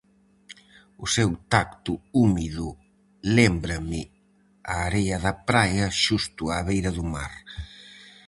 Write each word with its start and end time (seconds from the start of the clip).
O 1.03 1.05
seu 1.15 1.29
tacto 1.53 1.93
húmido 2.17 2.67
lémbrame 3.35 4.01
a 4.73 4.75
area 4.87 5.17
da 5.25 5.33
praia 5.49 5.85
xusto 6.03 6.43
á 6.55 6.57
beira 6.67 6.91
do 6.97 7.05
mar. 7.15 7.33